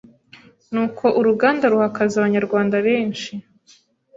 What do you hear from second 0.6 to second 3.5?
n’uko uruganda ruha akazi Abanyarwanda benshi